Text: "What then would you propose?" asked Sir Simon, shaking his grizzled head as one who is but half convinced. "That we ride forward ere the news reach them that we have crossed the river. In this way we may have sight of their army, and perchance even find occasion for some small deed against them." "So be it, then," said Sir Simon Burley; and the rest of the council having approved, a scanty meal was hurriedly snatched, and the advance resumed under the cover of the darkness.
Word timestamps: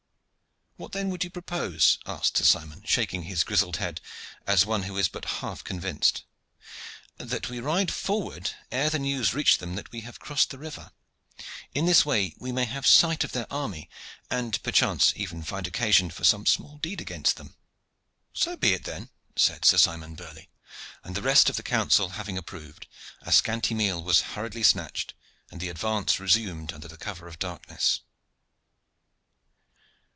"What 0.77 0.93
then 0.93 1.11
would 1.11 1.23
you 1.23 1.29
propose?" 1.29 1.99
asked 2.07 2.37
Sir 2.37 2.43
Simon, 2.43 2.81
shaking 2.85 3.21
his 3.23 3.43
grizzled 3.43 3.77
head 3.77 4.01
as 4.47 4.65
one 4.65 4.81
who 4.83 4.97
is 4.97 5.07
but 5.09 5.25
half 5.25 5.63
convinced. 5.63 6.23
"That 7.17 7.51
we 7.51 7.59
ride 7.59 7.91
forward 7.91 8.55
ere 8.71 8.89
the 8.89 8.97
news 8.97 9.31
reach 9.31 9.59
them 9.59 9.75
that 9.75 9.91
we 9.91 10.01
have 10.01 10.19
crossed 10.19 10.49
the 10.49 10.57
river. 10.57 10.91
In 11.75 11.85
this 11.85 12.03
way 12.03 12.33
we 12.39 12.51
may 12.51 12.65
have 12.65 12.87
sight 12.87 13.23
of 13.23 13.31
their 13.31 13.45
army, 13.53 13.91
and 14.31 14.61
perchance 14.63 15.13
even 15.15 15.43
find 15.43 15.67
occasion 15.67 16.09
for 16.09 16.23
some 16.23 16.47
small 16.47 16.79
deed 16.79 16.99
against 16.99 17.37
them." 17.37 17.55
"So 18.33 18.57
be 18.57 18.73
it, 18.73 18.85
then," 18.85 19.11
said 19.35 19.65
Sir 19.65 19.77
Simon 19.77 20.15
Burley; 20.15 20.49
and 21.03 21.13
the 21.13 21.21
rest 21.21 21.47
of 21.47 21.57
the 21.57 21.63
council 21.63 22.09
having 22.17 22.39
approved, 22.39 22.87
a 23.21 23.31
scanty 23.31 23.75
meal 23.75 24.01
was 24.03 24.21
hurriedly 24.33 24.63
snatched, 24.63 25.13
and 25.51 25.61
the 25.61 25.69
advance 25.69 26.19
resumed 26.19 26.73
under 26.73 26.87
the 26.87 26.97
cover 26.97 27.27
of 27.27 27.33
the 27.35 27.45
darkness. 27.45 27.99